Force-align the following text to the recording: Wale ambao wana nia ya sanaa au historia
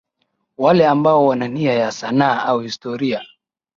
Wale 0.57 0.87
ambao 0.87 1.25
wana 1.25 1.47
nia 1.47 1.73
ya 1.73 1.91
sanaa 1.91 2.41
au 2.43 2.59
historia 2.59 3.21